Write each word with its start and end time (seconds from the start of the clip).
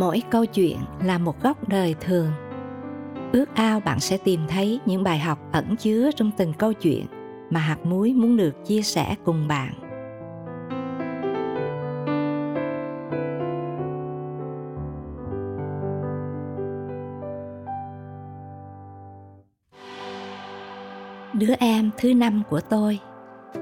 mỗi 0.00 0.22
câu 0.30 0.46
chuyện 0.46 0.78
là 1.04 1.18
một 1.18 1.42
góc 1.42 1.68
đời 1.68 1.94
thường. 2.00 2.32
Ước 3.32 3.44
ao 3.54 3.80
bạn 3.80 4.00
sẽ 4.00 4.16
tìm 4.16 4.40
thấy 4.48 4.80
những 4.86 5.02
bài 5.02 5.18
học 5.18 5.38
ẩn 5.52 5.76
chứa 5.76 6.10
trong 6.16 6.30
từng 6.36 6.52
câu 6.52 6.72
chuyện 6.72 7.06
mà 7.50 7.60
hạt 7.60 7.78
muối 7.84 8.12
muốn 8.12 8.36
được 8.36 8.66
chia 8.66 8.82
sẻ 8.82 9.14
cùng 9.24 9.48
bạn. 9.48 9.74
Đứa 21.32 21.54
em 21.58 21.90
thứ 21.98 22.14
năm 22.14 22.42
của 22.50 22.60
tôi 22.60 22.98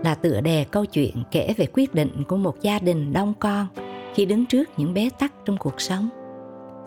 là 0.04 0.14
tựa 0.14 0.40
đề 0.40 0.64
câu 0.70 0.84
chuyện 0.84 1.14
kể 1.30 1.54
về 1.56 1.66
quyết 1.72 1.94
định 1.94 2.24
của 2.28 2.36
một 2.36 2.62
gia 2.62 2.78
đình 2.78 3.12
đông 3.12 3.34
con 3.40 3.66
khi 4.14 4.24
đứng 4.24 4.46
trước 4.46 4.68
những 4.76 4.94
bế 4.94 5.10
tắc 5.18 5.32
trong 5.44 5.56
cuộc 5.56 5.80
sống 5.80 6.08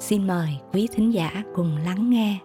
xin 0.02 0.28
mời 0.28 0.50
quý 0.74 0.88
thính 0.92 1.14
giả 1.14 1.44
cùng 1.56 1.78
lắng 1.86 2.10
nghe. 2.10 2.40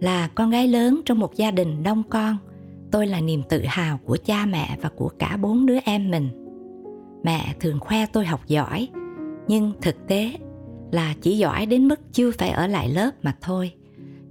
Là 0.00 0.28
con 0.34 0.50
gái 0.50 0.68
lớn 0.68 1.00
trong 1.04 1.18
một 1.18 1.34
gia 1.34 1.50
đình 1.50 1.82
đông 1.82 2.02
con, 2.10 2.36
tôi 2.90 3.06
là 3.06 3.20
niềm 3.20 3.42
tự 3.48 3.62
hào 3.66 3.98
của 4.04 4.16
cha 4.24 4.46
mẹ 4.46 4.78
và 4.82 4.88
của 4.96 5.08
cả 5.18 5.36
bốn 5.36 5.66
đứa 5.66 5.78
em 5.84 6.10
mình. 6.10 6.28
Mẹ 7.24 7.54
thường 7.60 7.80
khoe 7.80 8.06
tôi 8.06 8.26
học 8.26 8.40
giỏi, 8.46 8.88
nhưng 9.48 9.72
thực 9.82 10.06
tế 10.08 10.32
là 10.92 11.14
chỉ 11.20 11.38
giỏi 11.38 11.66
đến 11.66 11.88
mức 11.88 12.00
chưa 12.12 12.30
phải 12.30 12.50
ở 12.50 12.66
lại 12.66 12.88
lớp 12.88 13.10
mà 13.22 13.36
thôi. 13.40 13.72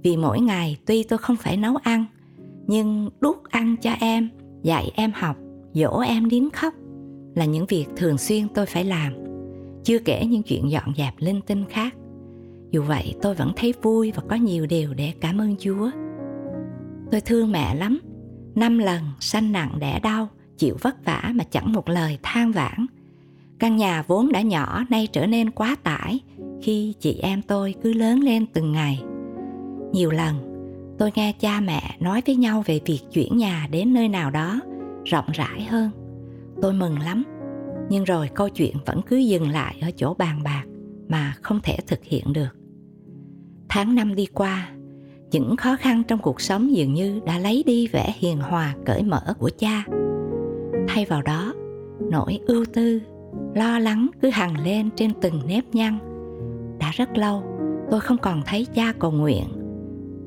Vì 0.02 0.16
mỗi 0.16 0.40
ngày 0.40 0.76
tuy 0.86 1.02
tôi 1.02 1.18
không 1.18 1.36
phải 1.36 1.56
nấu 1.56 1.76
ăn, 1.76 2.04
nhưng 2.66 3.10
đút 3.20 3.36
ăn 3.50 3.76
cho 3.76 3.90
em 4.00 4.28
dạy 4.66 4.90
em 4.94 5.12
học, 5.14 5.36
dỗ 5.74 5.98
em 5.98 6.28
đến 6.28 6.48
khóc 6.52 6.74
là 7.34 7.44
những 7.44 7.66
việc 7.66 7.86
thường 7.96 8.18
xuyên 8.18 8.48
tôi 8.48 8.66
phải 8.66 8.84
làm, 8.84 9.12
chưa 9.84 9.98
kể 9.98 10.26
những 10.26 10.42
chuyện 10.42 10.70
dọn 10.70 10.92
dẹp 10.96 11.14
linh 11.18 11.40
tinh 11.46 11.64
khác. 11.70 11.94
Dù 12.70 12.82
vậy, 12.82 13.14
tôi 13.22 13.34
vẫn 13.34 13.52
thấy 13.56 13.74
vui 13.82 14.12
và 14.16 14.22
có 14.28 14.36
nhiều 14.36 14.66
điều 14.66 14.94
để 14.94 15.12
cảm 15.20 15.40
ơn 15.40 15.56
chúa. 15.58 15.90
Tôi 17.10 17.20
thương 17.20 17.52
mẹ 17.52 17.74
lắm. 17.74 18.00
Năm 18.54 18.78
lần 18.78 19.02
sanh 19.20 19.52
nặng 19.52 19.78
đẻ 19.78 20.00
đau, 20.02 20.28
chịu 20.58 20.76
vất 20.80 21.04
vả 21.04 21.32
mà 21.34 21.44
chẳng 21.44 21.72
một 21.72 21.88
lời 21.88 22.18
than 22.22 22.52
vãn. 22.52 22.86
Căn 23.58 23.76
nhà 23.76 24.04
vốn 24.06 24.32
đã 24.32 24.40
nhỏ, 24.40 24.84
nay 24.88 25.08
trở 25.12 25.26
nên 25.26 25.50
quá 25.50 25.76
tải 25.82 26.20
khi 26.62 26.94
chị 27.00 27.18
em 27.22 27.42
tôi 27.42 27.74
cứ 27.82 27.92
lớn 27.92 28.20
lên 28.20 28.46
từng 28.46 28.72
ngày. 28.72 29.02
Nhiều 29.92 30.10
lần 30.10 30.45
tôi 30.98 31.10
nghe 31.14 31.32
cha 31.40 31.60
mẹ 31.60 31.96
nói 32.00 32.22
với 32.26 32.36
nhau 32.36 32.62
về 32.66 32.80
việc 32.86 33.00
chuyển 33.12 33.36
nhà 33.36 33.68
đến 33.70 33.94
nơi 33.94 34.08
nào 34.08 34.30
đó, 34.30 34.60
rộng 35.04 35.26
rãi 35.32 35.64
hơn. 35.64 35.90
Tôi 36.62 36.72
mừng 36.72 36.98
lắm. 36.98 37.24
Nhưng 37.90 38.04
rồi 38.04 38.30
câu 38.34 38.48
chuyện 38.48 38.76
vẫn 38.86 39.00
cứ 39.06 39.16
dừng 39.16 39.50
lại 39.50 39.76
ở 39.82 39.90
chỗ 39.96 40.14
bàn 40.14 40.42
bạc 40.42 40.64
mà 41.08 41.34
không 41.42 41.60
thể 41.62 41.76
thực 41.86 42.04
hiện 42.04 42.32
được. 42.32 42.56
Tháng 43.68 43.94
năm 43.94 44.14
đi 44.14 44.26
qua, 44.26 44.68
những 45.30 45.56
khó 45.56 45.76
khăn 45.76 46.02
trong 46.08 46.18
cuộc 46.18 46.40
sống 46.40 46.76
dường 46.76 46.94
như 46.94 47.20
đã 47.26 47.38
lấy 47.38 47.62
đi 47.66 47.86
vẻ 47.86 48.14
hiền 48.18 48.38
hòa 48.38 48.74
cởi 48.86 49.02
mở 49.02 49.34
của 49.38 49.50
cha. 49.58 49.84
Thay 50.88 51.04
vào 51.04 51.22
đó, 51.22 51.54
nỗi 52.10 52.38
ưu 52.46 52.64
tư, 52.72 53.00
lo 53.54 53.78
lắng 53.78 54.08
cứ 54.22 54.30
hằng 54.30 54.64
lên 54.64 54.90
trên 54.96 55.12
từng 55.22 55.40
nếp 55.46 55.64
nhăn. 55.72 55.98
Đã 56.80 56.90
rất 56.94 57.16
lâu, 57.18 57.42
tôi 57.90 58.00
không 58.00 58.18
còn 58.18 58.42
thấy 58.46 58.66
cha 58.74 58.92
cầu 58.98 59.10
nguyện 59.10 59.44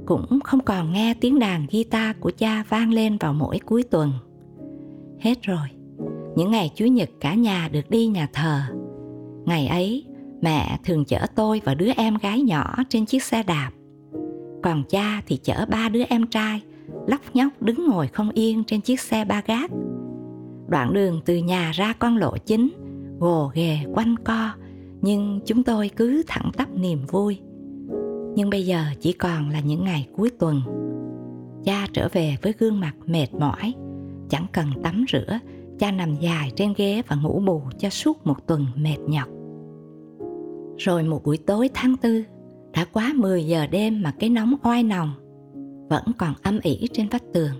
cũng 0.10 0.40
không 0.44 0.60
còn 0.60 0.94
nghe 0.94 1.14
tiếng 1.22 1.40
đàn 1.40 1.68
guitar 1.72 2.16
của 2.20 2.32
cha 2.38 2.64
vang 2.70 2.94
lên 2.94 3.18
vào 3.18 3.34
mỗi 3.34 3.60
cuối 3.60 3.84
tuần. 3.84 4.12
Hết 5.20 5.42
rồi. 5.42 5.68
Những 6.36 6.52
ngày 6.52 6.72
chủ 6.76 6.86
nhật 6.86 7.10
cả 7.20 7.34
nhà 7.34 7.70
được 7.72 7.90
đi 7.90 8.08
nhà 8.08 8.28
thờ. 8.34 8.62
Ngày 9.46 9.68
ấy, 9.68 10.06
mẹ 10.42 10.80
thường 10.86 11.06
chở 11.06 11.20
tôi 11.36 11.62
và 11.66 11.74
đứa 11.74 11.92
em 11.98 12.18
gái 12.22 12.42
nhỏ 12.42 12.76
trên 12.90 13.06
chiếc 13.06 13.24
xe 13.24 13.44
đạp. 13.44 13.72
Còn 14.64 14.84
cha 14.90 15.22
thì 15.28 15.38
chở 15.38 15.66
ba 15.70 15.90
đứa 15.90 16.04
em 16.04 16.28
trai, 16.28 16.62
lóc 17.08 17.22
nhóc 17.34 17.62
đứng 17.62 17.88
ngồi 17.88 18.08
không 18.08 18.30
yên 18.30 18.64
trên 18.64 18.82
chiếc 18.82 19.00
xe 19.00 19.26
ba 19.26 19.42
gác. 19.46 19.72
Đoạn 20.68 20.94
đường 20.94 21.22
từ 21.26 21.38
nhà 21.38 21.72
ra 21.72 21.94
con 22.00 22.18
lộ 22.18 22.38
chính, 22.38 22.70
gồ 23.20 23.52
ghề 23.54 23.78
quanh 23.94 24.16
co, 24.24 24.50
nhưng 25.02 25.40
chúng 25.46 25.64
tôi 25.64 25.90
cứ 25.96 26.24
thẳng 26.28 26.52
tắp 26.58 26.68
niềm 26.76 27.06
vui 27.08 27.40
nhưng 28.40 28.50
bây 28.50 28.66
giờ 28.66 28.84
chỉ 29.00 29.14
còn 29.14 29.50
là 29.50 29.60
những 29.60 29.84
ngày 29.84 30.08
cuối 30.18 30.30
tuần. 30.40 30.62
Cha 31.64 31.88
trở 31.94 32.08
về 32.14 32.38
với 32.42 32.54
gương 32.60 32.80
mặt 32.80 32.96
mệt 33.06 33.28
mỏi, 33.40 33.74
chẳng 34.30 34.46
cần 34.52 34.68
tắm 34.84 35.06
rửa, 35.12 35.40
cha 35.80 35.92
nằm 35.92 36.16
dài 36.16 36.52
trên 36.56 36.74
ghế 36.78 37.02
và 37.08 37.16
ngủ 37.16 37.42
bù 37.46 37.62
cho 37.80 37.90
suốt 37.90 38.28
một 38.28 38.48
tuần 38.48 38.66
mệt 38.76 38.98
nhọc. 39.08 39.28
Rồi 40.78 41.04
một 41.04 41.24
buổi 41.24 41.38
tối 41.38 41.70
tháng 41.74 41.98
tư, 41.98 42.24
đã 42.74 42.86
quá 42.94 43.14
10 43.16 43.46
giờ 43.46 43.68
đêm 43.68 44.02
mà 44.02 44.14
cái 44.20 44.30
nóng 44.30 44.56
oai 44.64 44.84
nồng 44.84 45.12
vẫn 45.90 46.04
còn 46.18 46.34
âm 46.44 46.60
ỉ 46.64 46.88
trên 46.94 47.10
vách 47.10 47.24
tường. 47.34 47.54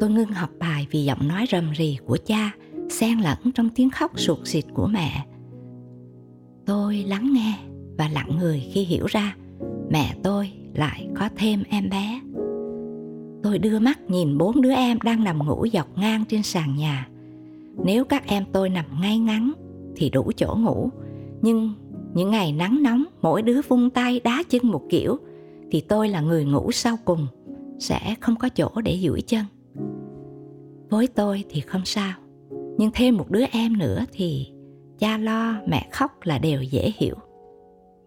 Tôi 0.00 0.10
ngưng 0.10 0.32
học 0.32 0.50
bài 0.58 0.86
vì 0.90 1.04
giọng 1.04 1.28
nói 1.28 1.46
rầm 1.52 1.72
rì 1.72 1.98
của 2.06 2.18
cha 2.26 2.50
xen 2.90 3.18
lẫn 3.18 3.38
trong 3.54 3.68
tiếng 3.74 3.90
khóc 3.90 4.20
sụt 4.20 4.38
xịt 4.44 4.64
của 4.74 4.86
mẹ. 4.86 5.26
Tôi 6.66 6.96
lắng 6.96 7.30
nghe 7.32 7.58
và 7.98 8.08
lặng 8.08 8.38
người 8.38 8.68
khi 8.72 8.84
hiểu 8.84 9.06
ra 9.06 9.36
mẹ 9.90 10.14
tôi 10.22 10.50
lại 10.74 11.08
có 11.14 11.28
thêm 11.36 11.62
em 11.70 11.90
bé. 11.90 12.20
Tôi 13.42 13.58
đưa 13.58 13.78
mắt 13.78 14.00
nhìn 14.10 14.38
bốn 14.38 14.62
đứa 14.62 14.72
em 14.72 14.98
đang 15.04 15.24
nằm 15.24 15.46
ngủ 15.46 15.66
dọc 15.72 15.98
ngang 15.98 16.24
trên 16.28 16.42
sàn 16.42 16.76
nhà. 16.76 17.08
Nếu 17.84 18.04
các 18.04 18.26
em 18.26 18.44
tôi 18.52 18.68
nằm 18.68 18.84
ngay 19.00 19.18
ngắn 19.18 19.52
thì 19.96 20.10
đủ 20.10 20.32
chỗ 20.36 20.56
ngủ. 20.58 20.90
Nhưng 21.42 21.74
những 22.14 22.30
ngày 22.30 22.52
nắng 22.52 22.82
nóng, 22.82 23.04
mỗi 23.22 23.42
đứa 23.42 23.60
vung 23.68 23.90
tay 23.90 24.20
đá 24.24 24.42
chân 24.48 24.66
một 24.66 24.82
kiểu 24.90 25.16
thì 25.70 25.80
tôi 25.80 26.08
là 26.08 26.20
người 26.20 26.44
ngủ 26.44 26.72
sau 26.72 26.96
cùng, 27.04 27.26
sẽ 27.78 28.14
không 28.20 28.36
có 28.36 28.48
chỗ 28.48 28.68
để 28.84 28.98
duỗi 29.02 29.20
chân. 29.20 29.44
Với 30.90 31.06
tôi 31.06 31.44
thì 31.50 31.60
không 31.60 31.84
sao. 31.84 32.14
Nhưng 32.78 32.90
thêm 32.94 33.16
một 33.16 33.30
đứa 33.30 33.44
em 33.52 33.78
nữa 33.78 34.04
thì 34.12 34.46
cha 34.98 35.18
lo, 35.18 35.54
mẹ 35.66 35.88
khóc 35.92 36.10
là 36.22 36.38
đều 36.38 36.62
dễ 36.62 36.92
hiểu. 36.96 37.14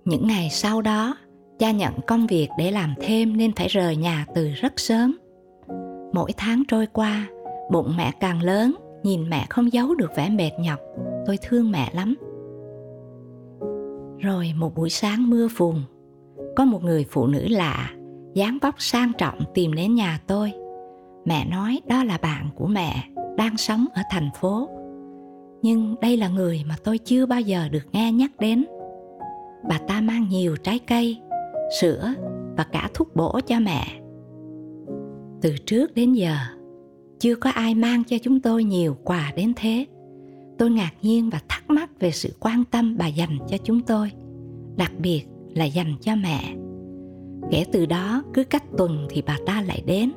Những 0.05 0.27
ngày 0.27 0.49
sau 0.51 0.81
đó 0.81 1.15
cha 1.61 1.71
nhận 1.71 1.93
công 2.07 2.27
việc 2.27 2.49
để 2.57 2.71
làm 2.71 2.93
thêm 3.01 3.37
nên 3.37 3.51
phải 3.55 3.67
rời 3.67 3.95
nhà 3.95 4.25
từ 4.35 4.49
rất 4.49 4.79
sớm. 4.79 5.17
Mỗi 6.13 6.31
tháng 6.37 6.63
trôi 6.67 6.87
qua, 6.93 7.27
bụng 7.71 7.93
mẹ 7.97 8.11
càng 8.19 8.41
lớn, 8.41 8.75
nhìn 9.03 9.29
mẹ 9.29 9.45
không 9.49 9.73
giấu 9.73 9.95
được 9.95 10.11
vẻ 10.15 10.29
mệt 10.29 10.51
nhọc, 10.59 10.79
tôi 11.25 11.37
thương 11.41 11.71
mẹ 11.71 11.91
lắm. 11.93 12.15
Rồi 14.19 14.53
một 14.55 14.75
buổi 14.75 14.89
sáng 14.89 15.29
mưa 15.29 15.47
phùn, 15.57 15.75
có 16.55 16.65
một 16.65 16.83
người 16.83 17.05
phụ 17.09 17.27
nữ 17.27 17.47
lạ, 17.47 17.91
dáng 18.33 18.57
vóc 18.61 18.75
sang 18.77 19.11
trọng 19.17 19.39
tìm 19.53 19.73
đến 19.73 19.95
nhà 19.95 20.19
tôi. 20.27 20.51
Mẹ 21.25 21.45
nói 21.45 21.81
đó 21.87 22.03
là 22.03 22.17
bạn 22.17 22.49
của 22.55 22.67
mẹ, 22.67 23.03
đang 23.37 23.57
sống 23.57 23.85
ở 23.93 24.01
thành 24.11 24.29
phố. 24.39 24.69
Nhưng 25.61 25.95
đây 26.01 26.17
là 26.17 26.27
người 26.27 26.63
mà 26.67 26.75
tôi 26.83 26.97
chưa 26.97 27.25
bao 27.25 27.41
giờ 27.41 27.69
được 27.71 27.83
nghe 27.91 28.11
nhắc 28.11 28.31
đến. 28.39 28.65
Bà 29.69 29.79
ta 29.87 30.01
mang 30.01 30.27
nhiều 30.29 30.55
trái 30.55 30.79
cây 30.79 31.21
sữa 31.79 32.13
và 32.57 32.63
cả 32.63 32.89
thuốc 32.93 33.15
bổ 33.15 33.39
cho 33.47 33.59
mẹ. 33.59 34.01
Từ 35.41 35.55
trước 35.65 35.95
đến 35.95 36.13
giờ, 36.13 36.35
chưa 37.19 37.35
có 37.35 37.49
ai 37.49 37.75
mang 37.75 38.03
cho 38.03 38.17
chúng 38.21 38.39
tôi 38.39 38.63
nhiều 38.63 38.97
quà 39.03 39.31
đến 39.35 39.53
thế. 39.55 39.85
Tôi 40.57 40.71
ngạc 40.71 40.91
nhiên 41.01 41.29
và 41.29 41.41
thắc 41.49 41.69
mắc 41.69 41.89
về 41.99 42.11
sự 42.11 42.29
quan 42.39 42.63
tâm 42.71 42.97
bà 42.97 43.07
dành 43.07 43.37
cho 43.47 43.57
chúng 43.57 43.81
tôi, 43.81 44.11
đặc 44.77 44.91
biệt 44.99 45.23
là 45.55 45.65
dành 45.65 45.95
cho 46.01 46.15
mẹ. 46.15 46.55
Kể 47.51 47.65
từ 47.71 47.85
đó, 47.85 48.23
cứ 48.33 48.43
cách 48.43 48.63
tuần 48.77 49.07
thì 49.09 49.23
bà 49.27 49.37
ta 49.45 49.61
lại 49.61 49.83
đến 49.85 50.11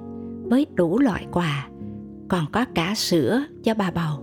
với 0.44 0.66
đủ 0.74 0.98
loại 0.98 1.26
quà, 1.32 1.68
còn 2.28 2.44
có 2.52 2.64
cả 2.74 2.94
sữa 2.96 3.44
cho 3.64 3.74
bà 3.74 3.90
bầu. 3.90 4.18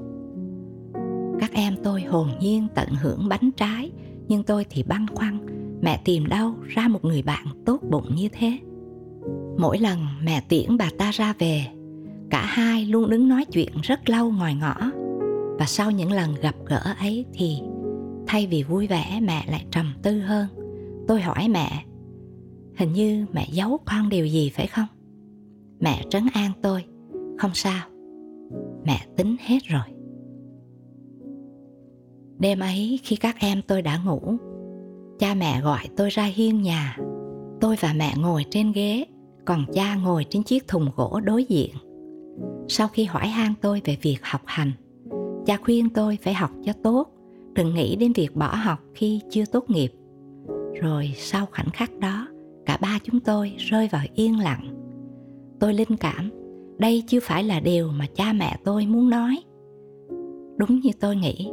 Các 1.39 1.51
em 1.53 1.75
tôi 1.83 2.01
hồn 2.01 2.29
nhiên 2.39 2.67
tận 2.75 2.89
hưởng 3.01 3.29
bánh 3.29 3.51
trái, 3.57 3.91
nhưng 4.27 4.43
tôi 4.43 4.65
thì 4.69 4.83
băn 4.83 5.05
khoăn 5.07 5.39
mẹ 5.81 6.01
tìm 6.05 6.25
đâu 6.25 6.53
ra 6.67 6.87
một 6.87 7.05
người 7.05 7.21
bạn 7.21 7.45
tốt 7.65 7.79
bụng 7.89 8.15
như 8.15 8.29
thế. 8.31 8.57
Mỗi 9.57 9.77
lần 9.77 9.99
mẹ 10.23 10.41
tiễn 10.49 10.77
bà 10.77 10.89
ta 10.97 11.11
ra 11.11 11.33
về, 11.39 11.65
cả 12.29 12.45
hai 12.45 12.85
luôn 12.85 13.09
đứng 13.09 13.27
nói 13.27 13.45
chuyện 13.45 13.73
rất 13.83 14.09
lâu 14.09 14.31
ngoài 14.31 14.55
ngõ. 14.55 14.91
Và 15.59 15.65
sau 15.65 15.91
những 15.91 16.11
lần 16.11 16.35
gặp 16.41 16.55
gỡ 16.65 16.95
ấy 16.99 17.25
thì, 17.33 17.57
thay 18.27 18.47
vì 18.47 18.63
vui 18.63 18.87
vẻ, 18.87 19.19
mẹ 19.23 19.45
lại 19.51 19.65
trầm 19.71 19.93
tư 20.03 20.19
hơn. 20.19 20.47
Tôi 21.07 21.21
hỏi 21.21 21.47
mẹ, 21.49 21.85
hình 22.77 22.93
như 22.93 23.25
mẹ 23.33 23.47
giấu 23.51 23.79
con 23.85 24.09
điều 24.09 24.25
gì 24.25 24.49
phải 24.49 24.67
không? 24.67 24.87
Mẹ 25.79 26.03
trấn 26.09 26.27
an 26.33 26.51
tôi, 26.61 26.85
không 27.37 27.51
sao, 27.53 27.87
mẹ 28.85 29.07
tính 29.17 29.35
hết 29.39 29.59
rồi. 29.63 29.83
Đêm 32.39 32.59
ấy 32.59 32.99
khi 33.03 33.15
các 33.15 33.35
em 33.39 33.61
tôi 33.67 33.81
đã 33.81 33.97
ngủ 34.05 34.37
cha 35.21 35.33
mẹ 35.33 35.61
gọi 35.61 35.79
tôi 35.97 36.09
ra 36.09 36.23
hiên 36.23 36.61
nhà. 36.61 36.97
Tôi 37.59 37.75
và 37.79 37.93
mẹ 37.97 38.13
ngồi 38.17 38.45
trên 38.49 38.71
ghế, 38.71 39.05
còn 39.45 39.65
cha 39.73 39.95
ngồi 39.95 40.25
trên 40.29 40.43
chiếc 40.43 40.67
thùng 40.67 40.87
gỗ 40.95 41.19
đối 41.23 41.43
diện. 41.43 41.69
Sau 42.67 42.87
khi 42.87 43.05
hỏi 43.05 43.27
han 43.27 43.53
tôi 43.61 43.81
về 43.85 43.97
việc 44.01 44.17
học 44.21 44.41
hành, 44.45 44.71
cha 45.45 45.57
khuyên 45.63 45.89
tôi 45.89 46.17
phải 46.21 46.33
học 46.33 46.51
cho 46.65 46.73
tốt, 46.83 47.07
đừng 47.53 47.73
nghĩ 47.73 47.95
đến 47.95 48.13
việc 48.13 48.35
bỏ 48.35 48.55
học 48.55 48.79
khi 48.93 49.21
chưa 49.29 49.45
tốt 49.45 49.69
nghiệp. 49.69 49.91
Rồi 50.81 51.13
sau 51.17 51.45
khoảnh 51.45 51.69
khắc 51.73 51.99
đó, 51.99 52.27
cả 52.65 52.77
ba 52.81 52.99
chúng 53.03 53.19
tôi 53.19 53.53
rơi 53.57 53.89
vào 53.91 54.01
yên 54.13 54.39
lặng. 54.39 54.91
Tôi 55.59 55.73
linh 55.73 55.97
cảm, 55.97 56.29
đây 56.77 57.03
chưa 57.07 57.19
phải 57.19 57.43
là 57.43 57.59
điều 57.59 57.91
mà 57.91 58.05
cha 58.15 58.33
mẹ 58.33 58.57
tôi 58.63 58.85
muốn 58.85 59.09
nói. 59.09 59.43
Đúng 60.57 60.79
như 60.79 60.89
tôi 60.99 61.15
nghĩ, 61.15 61.51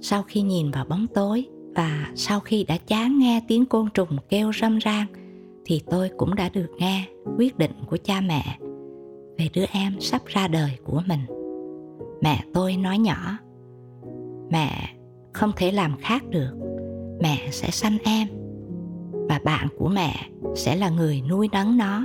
sau 0.00 0.22
khi 0.22 0.42
nhìn 0.42 0.70
vào 0.70 0.84
bóng 0.84 1.06
tối 1.14 1.46
và 1.74 2.10
sau 2.14 2.40
khi 2.40 2.64
đã 2.64 2.76
chán 2.86 3.18
nghe 3.18 3.42
tiếng 3.48 3.66
côn 3.66 3.88
trùng 3.94 4.16
kêu 4.28 4.52
râm 4.60 4.78
ran, 4.78 5.06
thì 5.64 5.80
tôi 5.90 6.10
cũng 6.16 6.34
đã 6.34 6.48
được 6.48 6.70
nghe 6.78 7.08
quyết 7.38 7.58
định 7.58 7.72
của 7.86 7.96
cha 8.04 8.20
mẹ 8.20 8.58
về 9.38 9.48
đứa 9.54 9.64
em 9.72 10.00
sắp 10.00 10.22
ra 10.26 10.48
đời 10.48 10.78
của 10.84 11.02
mình. 11.06 11.20
Mẹ 12.22 12.44
tôi 12.54 12.76
nói 12.76 12.98
nhỏ, 12.98 13.38
mẹ 14.50 14.94
không 15.32 15.52
thể 15.56 15.72
làm 15.72 15.96
khác 16.00 16.24
được. 16.30 16.50
Mẹ 17.22 17.48
sẽ 17.50 17.70
sanh 17.70 17.98
em, 18.04 18.28
và 19.12 19.40
bạn 19.44 19.68
của 19.78 19.88
mẹ 19.88 20.14
sẽ 20.54 20.76
là 20.76 20.90
người 20.90 21.22
nuôi 21.28 21.48
nấng 21.52 21.76
nó. 21.76 22.04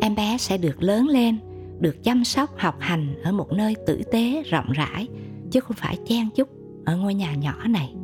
Em 0.00 0.14
bé 0.14 0.36
sẽ 0.38 0.58
được 0.58 0.82
lớn 0.82 1.08
lên, 1.08 1.38
được 1.78 2.04
chăm 2.04 2.24
sóc, 2.24 2.50
học 2.58 2.76
hành 2.78 3.22
ở 3.22 3.32
một 3.32 3.52
nơi 3.52 3.76
tử 3.86 4.02
tế 4.12 4.42
rộng 4.42 4.72
rãi, 4.72 5.08
chứ 5.50 5.60
không 5.60 5.76
phải 5.76 5.98
chen 6.06 6.30
chúc 6.34 6.48
ở 6.84 6.96
ngôi 6.96 7.14
nhà 7.14 7.34
nhỏ 7.34 7.54
này 7.66 7.94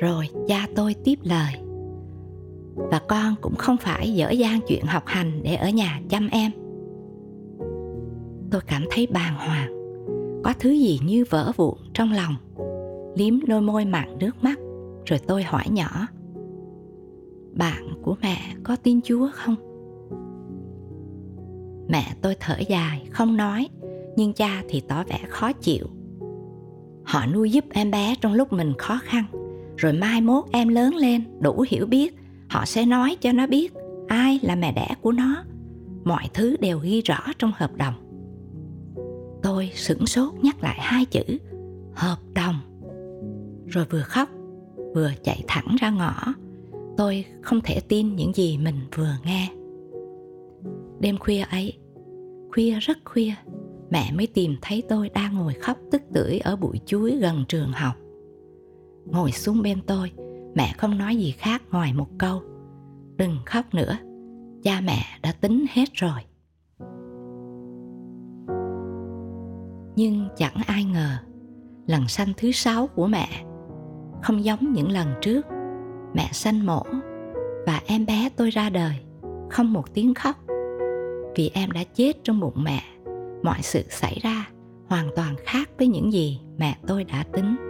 rồi, 0.00 0.28
cha 0.48 0.66
tôi 0.74 0.94
tiếp 1.04 1.18
lời. 1.22 1.52
Và 2.74 3.00
con 3.08 3.34
cũng 3.40 3.54
không 3.54 3.76
phải 3.76 4.14
dở 4.14 4.30
dang 4.30 4.60
chuyện 4.68 4.84
học 4.84 5.02
hành 5.06 5.42
để 5.42 5.54
ở 5.54 5.70
nhà 5.70 6.00
chăm 6.08 6.28
em. 6.28 6.52
Tôi 8.50 8.60
cảm 8.66 8.84
thấy 8.90 9.06
bàng 9.06 9.34
hoàng. 9.34 9.72
Có 10.44 10.52
thứ 10.58 10.70
gì 10.70 11.00
như 11.04 11.24
vỡ 11.30 11.52
vụn 11.56 11.74
trong 11.94 12.12
lòng, 12.12 12.34
liếm 13.16 13.34
đôi 13.46 13.60
môi 13.60 13.84
mặn 13.84 14.18
nước 14.18 14.44
mắt, 14.44 14.58
rồi 15.06 15.18
tôi 15.26 15.42
hỏi 15.42 15.64
nhỏ, 15.70 16.06
bạn 17.52 18.02
của 18.02 18.16
mẹ 18.22 18.38
có 18.62 18.76
tin 18.76 19.00
chúa 19.04 19.28
không? 19.32 19.54
Mẹ 21.88 22.14
tôi 22.22 22.36
thở 22.40 22.58
dài, 22.68 23.06
không 23.10 23.36
nói, 23.36 23.68
nhưng 24.16 24.32
cha 24.32 24.62
thì 24.68 24.80
tỏ 24.80 25.04
vẻ 25.08 25.20
khó 25.28 25.52
chịu. 25.52 25.86
Họ 27.04 27.26
nuôi 27.26 27.50
giúp 27.50 27.64
em 27.70 27.90
bé 27.90 28.14
trong 28.20 28.34
lúc 28.34 28.52
mình 28.52 28.72
khó 28.78 29.00
khăn 29.02 29.24
rồi 29.78 29.92
mai 29.92 30.20
mốt 30.20 30.44
em 30.52 30.68
lớn 30.68 30.94
lên, 30.94 31.24
đủ 31.40 31.64
hiểu 31.68 31.86
biết, 31.86 32.14
họ 32.48 32.64
sẽ 32.64 32.86
nói 32.86 33.16
cho 33.20 33.32
nó 33.32 33.46
biết 33.46 33.72
ai 34.08 34.38
là 34.42 34.54
mẹ 34.54 34.72
đẻ 34.72 34.88
của 35.00 35.12
nó. 35.12 35.44
Mọi 36.04 36.28
thứ 36.34 36.56
đều 36.60 36.78
ghi 36.78 37.00
rõ 37.00 37.18
trong 37.38 37.52
hợp 37.56 37.76
đồng. 37.76 37.94
Tôi 39.42 39.70
sửng 39.74 40.06
sốt 40.06 40.34
nhắc 40.42 40.62
lại 40.62 40.78
hai 40.80 41.04
chữ, 41.04 41.22
hợp 41.94 42.18
đồng. 42.34 42.54
Rồi 43.66 43.84
vừa 43.90 44.02
khóc, 44.02 44.28
vừa 44.94 45.10
chạy 45.24 45.44
thẳng 45.46 45.76
ra 45.80 45.90
ngõ. 45.90 46.34
Tôi 46.96 47.24
không 47.42 47.60
thể 47.64 47.80
tin 47.88 48.16
những 48.16 48.32
gì 48.34 48.58
mình 48.58 48.76
vừa 48.94 49.14
nghe. 49.24 49.48
Đêm 51.00 51.18
khuya 51.18 51.44
ấy, 51.50 51.78
khuya 52.52 52.78
rất 52.80 52.98
khuya, 53.04 53.32
mẹ 53.90 54.12
mới 54.12 54.26
tìm 54.26 54.56
thấy 54.62 54.82
tôi 54.88 55.08
đang 55.08 55.34
ngồi 55.34 55.52
khóc 55.52 55.78
tức 55.90 56.02
tưởi 56.14 56.38
ở 56.38 56.56
bụi 56.56 56.80
chuối 56.86 57.16
gần 57.16 57.44
trường 57.48 57.72
học 57.72 57.94
ngồi 59.10 59.32
xuống 59.32 59.62
bên 59.62 59.80
tôi. 59.86 60.12
Mẹ 60.54 60.74
không 60.78 60.98
nói 60.98 61.16
gì 61.16 61.30
khác 61.30 61.62
ngoài 61.70 61.94
một 61.94 62.08
câu. 62.18 62.42
Đừng 63.16 63.36
khóc 63.46 63.74
nữa. 63.74 63.98
Cha 64.62 64.80
mẹ 64.80 65.02
đã 65.22 65.32
tính 65.32 65.66
hết 65.72 65.88
rồi. 65.92 66.20
Nhưng 69.96 70.28
chẳng 70.36 70.56
ai 70.66 70.84
ngờ, 70.84 71.16
lần 71.86 72.08
sanh 72.08 72.32
thứ 72.36 72.52
sáu 72.52 72.86
của 72.86 73.06
mẹ 73.06 73.44
không 74.22 74.44
giống 74.44 74.72
những 74.72 74.90
lần 74.90 75.08
trước. 75.20 75.46
Mẹ 76.14 76.28
sanh 76.32 76.66
mổ 76.66 76.82
và 77.66 77.80
em 77.86 78.06
bé 78.06 78.28
tôi 78.36 78.50
ra 78.50 78.70
đời 78.70 78.94
không 79.50 79.72
một 79.72 79.94
tiếng 79.94 80.14
khóc. 80.14 80.36
Vì 81.36 81.50
em 81.54 81.70
đã 81.70 81.84
chết 81.84 82.12
trong 82.24 82.40
bụng 82.40 82.64
mẹ, 82.64 82.82
mọi 83.42 83.58
sự 83.62 83.82
xảy 83.88 84.18
ra 84.22 84.48
hoàn 84.88 85.08
toàn 85.16 85.34
khác 85.44 85.70
với 85.78 85.88
những 85.88 86.12
gì 86.12 86.40
mẹ 86.58 86.78
tôi 86.86 87.04
đã 87.04 87.24
tính 87.32 87.67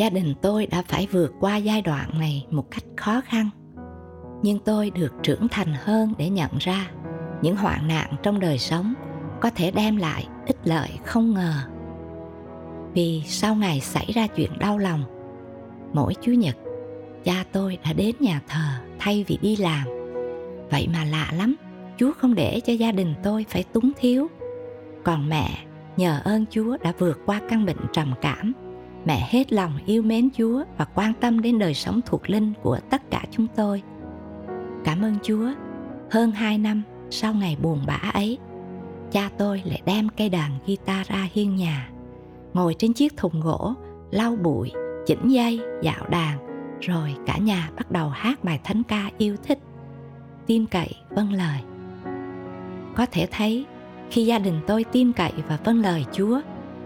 gia 0.00 0.10
đình 0.10 0.34
tôi 0.42 0.66
đã 0.66 0.82
phải 0.82 1.08
vượt 1.10 1.32
qua 1.40 1.56
giai 1.56 1.82
đoạn 1.82 2.18
này 2.18 2.46
một 2.50 2.70
cách 2.70 2.84
khó 2.96 3.20
khăn. 3.24 3.50
Nhưng 4.42 4.58
tôi 4.58 4.90
được 4.90 5.12
trưởng 5.22 5.48
thành 5.48 5.74
hơn 5.84 6.14
để 6.18 6.28
nhận 6.28 6.50
ra 6.58 6.90
những 7.42 7.56
hoạn 7.56 7.88
nạn 7.88 8.14
trong 8.22 8.40
đời 8.40 8.58
sống 8.58 8.94
có 9.40 9.50
thể 9.50 9.70
đem 9.70 9.96
lại 9.96 10.26
ích 10.46 10.56
lợi 10.64 10.90
không 11.04 11.34
ngờ. 11.34 11.52
Vì 12.94 13.22
sau 13.26 13.54
ngày 13.54 13.80
xảy 13.80 14.06
ra 14.14 14.26
chuyện 14.26 14.50
đau 14.58 14.78
lòng, 14.78 15.04
mỗi 15.92 16.14
chủ 16.20 16.32
nhật, 16.32 16.56
cha 17.24 17.44
tôi 17.52 17.78
đã 17.84 17.92
đến 17.92 18.14
nhà 18.20 18.40
thờ 18.48 18.86
thay 18.98 19.24
vì 19.28 19.38
đi 19.42 19.56
làm. 19.56 19.86
Vậy 20.70 20.88
mà 20.92 21.04
lạ 21.04 21.32
lắm, 21.38 21.56
chúa 21.96 22.12
không 22.12 22.34
để 22.34 22.60
cho 22.60 22.72
gia 22.72 22.92
đình 22.92 23.14
tôi 23.22 23.44
phải 23.48 23.62
túng 23.62 23.92
thiếu. 23.96 24.26
Còn 25.04 25.28
mẹ, 25.28 25.58
nhờ 25.96 26.20
ơn 26.24 26.44
chúa 26.50 26.76
đã 26.82 26.92
vượt 26.98 27.18
qua 27.26 27.40
căn 27.48 27.66
bệnh 27.66 27.80
trầm 27.92 28.12
cảm 28.20 28.52
mẹ 29.04 29.28
hết 29.30 29.52
lòng 29.52 29.72
yêu 29.86 30.02
mến 30.02 30.28
chúa 30.36 30.64
và 30.78 30.84
quan 30.84 31.12
tâm 31.20 31.40
đến 31.40 31.58
đời 31.58 31.74
sống 31.74 32.00
thuộc 32.06 32.30
linh 32.30 32.52
của 32.62 32.78
tất 32.90 33.10
cả 33.10 33.24
chúng 33.30 33.46
tôi. 33.56 33.82
Cảm 34.84 35.02
ơn 35.02 35.16
chúa. 35.22 35.48
Hơn 36.10 36.30
hai 36.30 36.58
năm 36.58 36.82
sau 37.10 37.34
ngày 37.34 37.56
buồn 37.62 37.80
bã 37.86 38.10
ấy, 38.14 38.38
cha 39.12 39.30
tôi 39.38 39.62
lại 39.64 39.82
đem 39.84 40.08
cây 40.08 40.28
đàn 40.28 40.50
guitar 40.66 41.06
ra 41.06 41.28
hiên 41.32 41.56
nhà, 41.56 41.90
ngồi 42.54 42.74
trên 42.78 42.92
chiếc 42.92 43.16
thùng 43.16 43.40
gỗ, 43.40 43.74
lau 44.10 44.36
bụi, 44.36 44.70
chỉnh 45.06 45.28
dây, 45.28 45.60
dạo 45.82 46.06
đàn, 46.08 46.38
rồi 46.80 47.14
cả 47.26 47.38
nhà 47.38 47.70
bắt 47.76 47.90
đầu 47.90 48.08
hát 48.08 48.44
bài 48.44 48.60
thánh 48.64 48.82
ca 48.82 49.10
yêu 49.18 49.36
thích. 49.42 49.58
Tin 50.46 50.66
cậy 50.66 50.94
vâng 51.10 51.32
lời. 51.32 51.60
Có 52.96 53.06
thể 53.06 53.26
thấy, 53.30 53.66
khi 54.10 54.26
gia 54.26 54.38
đình 54.38 54.60
tôi 54.66 54.84
tin 54.84 55.12
cậy 55.12 55.32
và 55.48 55.58
vâng 55.64 55.80
lời 55.80 56.04
chúa 56.12 56.40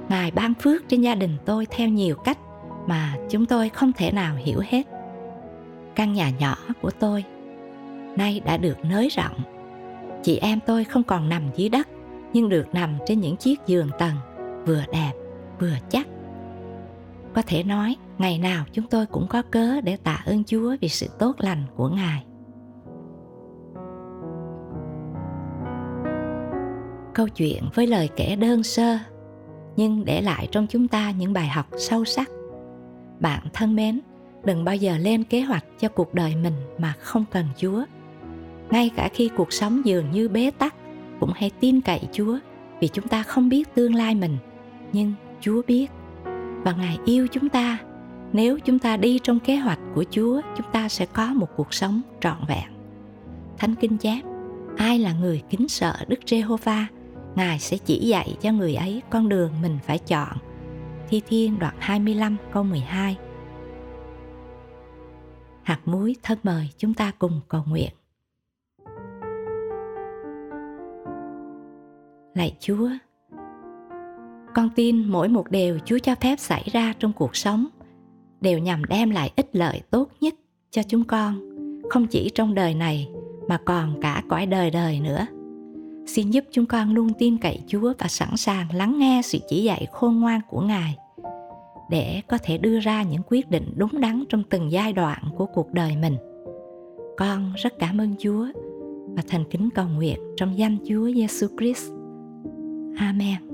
ngài 0.09 0.31
ban 0.31 0.55
phước 0.55 0.89
trên 0.89 1.01
gia 1.01 1.15
đình 1.15 1.37
tôi 1.45 1.67
theo 1.71 1.89
nhiều 1.89 2.17
cách 2.17 2.39
mà 2.87 3.17
chúng 3.31 3.47
tôi 3.47 3.69
không 3.69 3.93
thể 3.93 4.13
nào 4.13 4.37
hiểu 4.37 4.61
hết. 4.69 4.83
Căn 5.95 6.13
nhà 6.13 6.31
nhỏ 6.39 6.57
của 6.83 6.91
tôi 6.91 7.25
nay 8.17 8.41
đã 8.45 8.57
được 8.57 8.85
nới 8.85 9.09
rộng. 9.09 9.39
Chị 10.23 10.37
em 10.37 10.59
tôi 10.67 10.85
không 10.85 11.03
còn 11.03 11.29
nằm 11.29 11.43
dưới 11.57 11.69
đất, 11.69 11.89
nhưng 12.33 12.49
được 12.49 12.67
nằm 12.73 12.91
trên 13.07 13.21
những 13.21 13.37
chiếc 13.37 13.61
giường 13.67 13.89
tầng, 13.99 14.15
vừa 14.67 14.83
đẹp, 14.93 15.13
vừa 15.61 15.77
chắc. 15.89 16.07
Có 17.35 17.43
thể 17.47 17.63
nói, 17.63 17.97
ngày 18.19 18.39
nào 18.39 18.65
chúng 18.73 18.87
tôi 18.87 19.07
cũng 19.07 19.27
có 19.29 19.43
cớ 19.43 19.81
để 19.81 19.97
tạ 19.97 20.23
ơn 20.27 20.45
chúa 20.45 20.77
vì 20.81 20.89
sự 20.89 21.07
tốt 21.19 21.37
lành 21.39 21.63
của 21.77 21.89
ngài. 21.89 22.25
Câu 27.15 27.29
chuyện 27.29 27.65
với 27.75 27.87
lời 27.87 28.09
kể 28.17 28.37
đơn 28.37 28.63
sơ 28.63 28.99
nhưng 29.77 30.05
để 30.05 30.23
lại 30.23 30.49
trong 30.53 30.67
chúng 30.67 30.89
ta 30.89 31.11
những 31.11 31.33
bài 31.33 31.49
học 31.49 31.67
sâu 31.79 32.05
sắc. 32.05 32.31
Bạn 33.21 33.43
thân 33.53 33.77
mến, 33.77 34.01
đừng 34.45 34.65
bao 34.65 34.77
giờ 34.77 34.99
lên 34.99 35.25
kế 35.25 35.41
hoạch 35.41 35.65
cho 35.79 35.89
cuộc 35.89 36.15
đời 36.15 36.37
mình 36.37 36.55
mà 36.79 36.93
không 37.01 37.25
cần 37.31 37.47
chúa. 37.57 37.85
Ngay 38.71 38.91
cả 38.97 39.09
khi 39.15 39.31
cuộc 39.37 39.53
sống 39.53 39.83
dường 39.85 40.11
như 40.11 40.29
bế 40.29 40.51
tắc, 40.59 40.75
cũng 41.21 41.31
hãy 41.35 41.51
tin 41.61 41.81
cậy 41.81 42.01
chúa 42.13 42.39
vì 42.81 42.89
chúng 42.89 43.09
ta 43.09 43.23
không 43.23 43.49
biết 43.49 43.75
tương 43.75 43.95
lai 43.95 44.15
mình. 44.15 44.37
Nhưng 44.93 45.13
chúa 45.41 45.63
biết, 45.67 45.91
và 46.63 46.73
ngài 46.73 46.99
yêu 47.05 47.27
chúng 47.33 47.49
ta. 47.49 47.79
Nếu 48.33 48.59
chúng 48.59 48.79
ta 48.79 48.97
đi 48.97 49.19
trong 49.23 49.41
kế 49.41 49.57
hoạch 49.57 49.79
của 49.95 50.05
chúa, 50.11 50.41
chúng 50.57 50.67
ta 50.73 50.89
sẽ 50.89 51.07
có 51.07 51.27
một 51.35 51.49
cuộc 51.57 51.75
sống 51.75 52.01
trọn 52.21 52.37
vẹn. 52.49 52.65
Thánh 53.59 53.75
kinh 53.75 53.99
chép, 53.99 54.21
ai 54.77 54.99
là 54.99 55.13
người 55.13 55.43
kính 55.51 55.69
sợ 55.69 55.95
đức 56.09 56.21
giê-hô-va? 56.27 56.87
Ngài 57.37 57.59
sẽ 57.59 57.77
chỉ 57.77 57.99
dạy 57.99 58.37
cho 58.41 58.53
người 58.53 58.75
ấy 58.75 59.03
con 59.11 59.29
đường 59.29 59.53
mình 59.63 59.79
phải 59.87 59.99
chọn. 59.99 60.37
Thi 61.09 61.23
Thiên 61.29 61.59
đoạn 61.59 61.75
25 61.79 62.37
câu 62.53 62.63
12 62.63 63.17
Hạt 65.63 65.81
muối 65.85 66.17
thân 66.23 66.39
mời 66.43 66.69
chúng 66.79 66.95
ta 66.95 67.13
cùng 67.19 67.41
cầu 67.49 67.63
nguyện. 67.67 67.91
Lạy 72.35 72.57
Chúa, 72.61 72.89
con 74.55 74.71
tin 74.77 75.09
mỗi 75.09 75.29
một 75.29 75.51
điều 75.51 75.79
Chúa 75.85 75.99
cho 75.99 76.15
phép 76.21 76.41
xảy 76.41 76.69
ra 76.73 76.95
trong 76.99 77.13
cuộc 77.13 77.37
sống 77.37 77.67
đều 78.41 78.59
nhằm 78.59 78.85
đem 78.85 79.11
lại 79.11 79.33
ích 79.37 79.49
lợi 79.53 79.83
tốt 79.91 80.09
nhất 80.21 80.35
cho 80.71 80.83
chúng 80.83 81.05
con, 81.05 81.41
không 81.91 82.07
chỉ 82.07 82.31
trong 82.35 82.55
đời 82.55 82.75
này 82.75 83.09
mà 83.49 83.59
còn 83.65 84.01
cả 84.01 84.23
cõi 84.29 84.47
đời 84.47 84.71
đời 84.71 85.01
nữa. 85.01 85.27
Xin 86.07 86.31
giúp 86.31 86.45
chúng 86.51 86.67
con 86.67 86.95
luôn 86.95 87.09
tin 87.19 87.39
cậy 87.39 87.59
Chúa 87.67 87.93
và 87.99 88.09
sẵn 88.09 88.37
sàng 88.37 88.67
lắng 88.75 88.99
nghe 88.99 89.21
sự 89.25 89.39
chỉ 89.49 89.63
dạy 89.65 89.87
khôn 89.93 90.21
ngoan 90.21 90.41
của 90.49 90.61
Ngài 90.61 90.97
để 91.91 92.23
có 92.29 92.39
thể 92.43 92.59
đưa 92.59 92.81
ra 92.81 93.03
những 93.03 93.23
quyết 93.29 93.51
định 93.51 93.73
đúng 93.77 94.01
đắn 94.01 94.25
trong 94.29 94.43
từng 94.51 94.73
giai 94.73 94.93
đoạn 94.93 95.23
của 95.37 95.47
cuộc 95.47 95.73
đời 95.73 95.97
mình. 95.97 96.17
Con 97.17 97.53
rất 97.57 97.73
cảm 97.79 98.01
ơn 98.01 98.15
Chúa 98.19 98.47
và 99.17 99.23
thành 99.29 99.45
kính 99.51 99.69
cầu 99.75 99.87
nguyện 99.89 100.19
trong 100.37 100.59
danh 100.59 100.77
Chúa 100.89 101.11
Giêsu 101.13 101.47
Christ. 101.59 101.91
Amen. 102.99 103.54